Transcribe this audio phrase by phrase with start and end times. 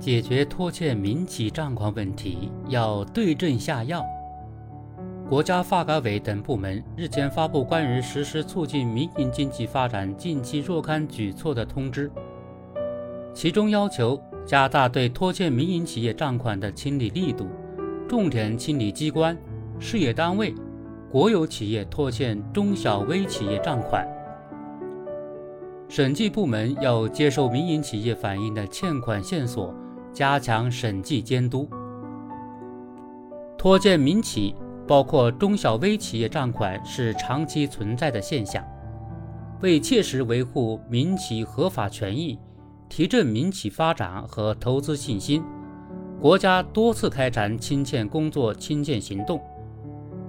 [0.00, 4.02] 解决拖欠民企账款问题要对症下药。
[5.28, 12.10] 国家发改委等部门日前发布关于实施促进民营经济发展近期若干举措的通知，
[13.34, 17.46] 其中要求加大对拖欠民营企业账款的清理力度，
[18.08, 19.36] 重点清理机关、
[19.78, 20.54] 事业单位、
[21.12, 24.08] 国有企业拖欠中小微企业账款。
[25.88, 29.74] 审计部门要接受民营企业反映的欠款线索，
[30.12, 31.68] 加强审计监督。
[33.56, 34.54] 拖欠民企，
[34.86, 38.64] 包括中小微企业账款，是长期存在的现象。
[39.60, 42.38] 为切实维护民企合法权益，
[42.88, 45.42] 提振民企发展和投资信心，
[46.20, 49.40] 国家多次开展清欠工作清欠行动，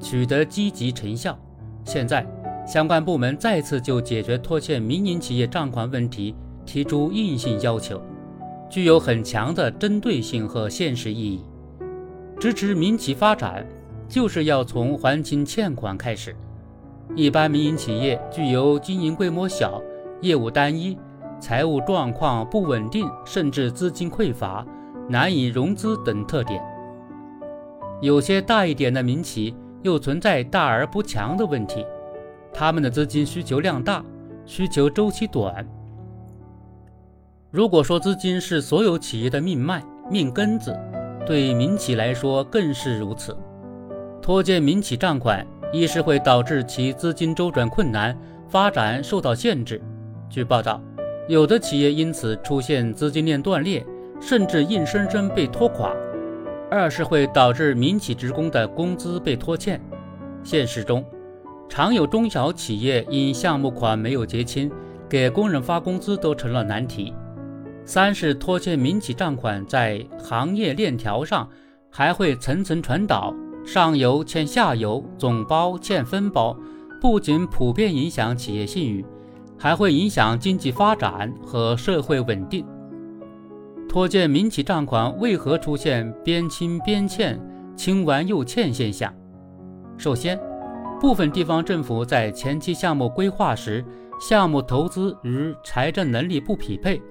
[0.00, 1.38] 取得积极成效。
[1.84, 2.26] 现在。
[2.64, 6.32] 相关部门再次就解决拖欠民营企业账款问题
[6.64, 8.00] 提出硬性要求，
[8.72, 11.44] 具有很强的针对性和现实意义。
[12.40, 13.66] 支持民企发展，
[14.08, 16.34] 就是要从还清欠款开始。
[17.14, 19.82] 一般民营企业具有经营规模小、
[20.22, 20.96] 业务单一、
[21.38, 24.66] 财务状况不稳定，甚至资金匮乏、
[25.06, 26.58] 难以融资等特点。
[28.00, 31.84] 有些大一点的民企又存在大而不强的问题。
[32.54, 34.02] 他们的资金需求量大，
[34.46, 35.62] 需求周期短。
[37.52, 40.74] 如果说资金是所有企业的命脉、命根子，
[41.26, 43.36] 对民企来说更是如此。
[44.22, 49.78] 拖欠民企账款，一是会导致其资金周转困难，发展受到限制。
[50.30, 50.80] 据报道，
[51.28, 53.84] 有的企业因此出现资金链断裂，
[54.18, 55.90] 甚至硬生生被拖垮；
[56.70, 59.78] 二是会导致民企职工的工资被拖欠。
[60.42, 61.04] 现实中，
[61.68, 64.72] 常有中小企业因项目款没有结清，
[65.06, 67.12] 给工人发工资都成了难题。
[67.84, 71.48] 三是拖欠民企账款，在行业链条上
[71.90, 73.34] 还会层层传导，
[73.66, 76.56] 上游欠下游，总包欠分包，
[77.00, 79.04] 不仅普遍影响企业信誉，
[79.58, 82.64] 还会影响经济发展和社会稳定。
[83.88, 87.38] 拖欠民企账款为何出现边清边欠、
[87.76, 89.12] 清完又欠现象？
[89.98, 90.40] 首先，
[91.00, 93.84] 部分地方政府在前期项目规划时，
[94.20, 97.02] 项目投资与财政能力不匹配，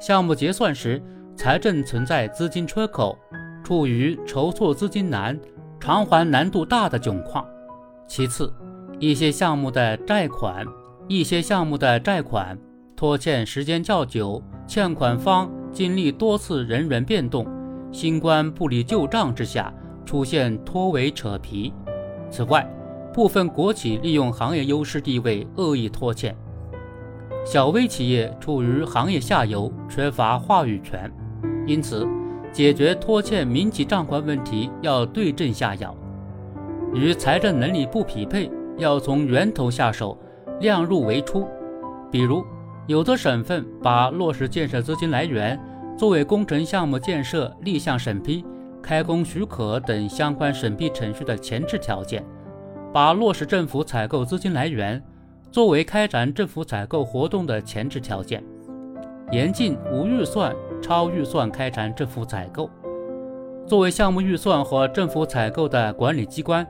[0.00, 1.02] 项目结算时
[1.36, 3.18] 财政存在资金缺口，
[3.64, 5.38] 处于筹措资金难、
[5.80, 7.44] 偿还难度大的窘况。
[8.06, 8.52] 其次，
[8.98, 10.64] 一些项目的债款，
[11.08, 12.58] 一些项目的债款
[12.96, 17.46] 拖欠时间较久，欠款方经历多次人员变动，
[17.92, 19.72] 新官不理旧账之下，
[20.06, 21.72] 出现拖尾扯皮。
[22.30, 22.68] 此外，
[23.12, 26.36] 部分国企利用行业优势地位恶意拖欠，
[27.50, 31.10] 小微企业处于行业下游，缺乏话语权。
[31.66, 32.06] 因此，
[32.52, 35.96] 解决拖欠民企账款问题要对症下药，
[36.92, 40.14] 与财政能力不匹配，要从源头下手，
[40.60, 41.48] 量入为出。
[42.12, 42.44] 比如，
[42.86, 45.58] 有的省份把落实建设资金来源
[45.96, 48.44] 作为工程项目建设立项审批、
[48.82, 52.22] 开工许可等相关审批程序的前置条件。
[52.92, 55.02] 把落实政府采购资金来源
[55.50, 58.44] 作为开展政府采购活动的前置条件，
[59.32, 62.68] 严禁无预算、超预算开展政府采购。
[63.66, 66.66] 作为项目预算和政府采购的管理机关，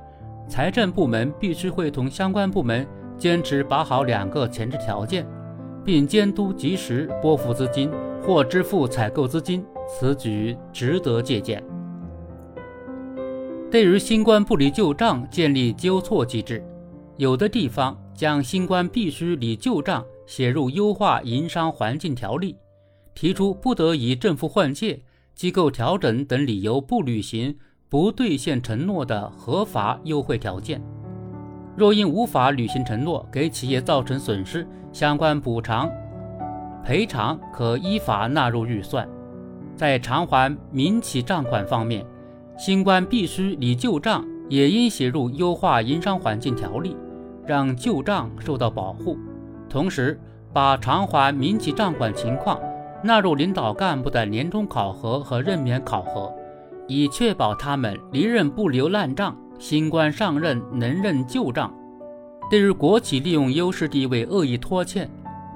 [0.48, 5.26] 财政部门必须会同相关部门坚持把好两个前置条件，
[5.84, 7.90] 并监督及时拨付资金
[8.22, 11.62] 或支付采购资金，此举值得借鉴。
[13.72, 16.64] 对于新官不离旧账，建立纠错机制。
[17.18, 22.56] 有的地方将新官必须理旧账写入优化营商环境条例，
[23.12, 25.00] 提出不得以政府换届、
[25.34, 27.56] 机构调整等理由不履行、
[27.88, 30.80] 不兑现承诺的合法优惠条件。
[31.76, 35.90] 若因无法履行承诺给企业造成损失，相关补偿、
[36.84, 39.08] 赔偿可依法纳入预算。
[39.76, 42.06] 在偿还民企账款方面，
[42.56, 46.96] 新官必须理旧账，也应写入优化营商环境条例，
[47.48, 49.16] 让旧账受到保护。
[49.68, 50.20] 同时，
[50.52, 52.60] 把偿还民企账款情况
[53.02, 56.32] 纳入领导干部的年终考核和任免考核，
[56.86, 61.72] 以确保他们离任不留烂账，新官上任能认旧账。
[62.50, 65.08] 对于国企利用优势地位恶意拖欠，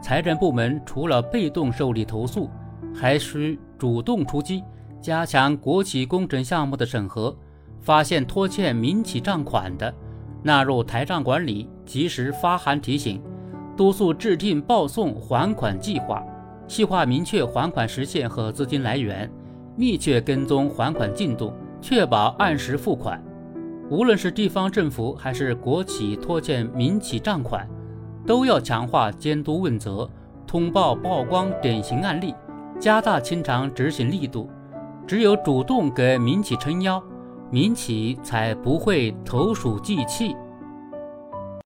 [0.02, 2.50] 财政部门除了被动受理投诉，
[2.94, 4.62] 还需主动出击。
[5.00, 7.36] 加强国企工程项目的审核，
[7.80, 9.92] 发现拖欠民企账款的，
[10.42, 13.22] 纳入台账管理，及时发函提醒，
[13.76, 16.22] 督促制定报送还款计划，
[16.66, 19.30] 细化明确还款时限和资金来源，
[19.76, 23.22] 密切跟踪还款进度，确保按时付款。
[23.90, 27.68] 无论是地方政府还是国企拖欠民企账款，
[28.26, 30.08] 都要强化监督问责，
[30.46, 32.34] 通报曝光典型案例，
[32.80, 34.48] 加大清偿执行力度。
[35.06, 37.02] 只有主动给民企撑腰，
[37.52, 40.34] 民企才不会投鼠忌器。